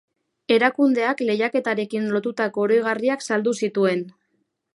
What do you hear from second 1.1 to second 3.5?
lehiaketarekin lotutako oroigarriak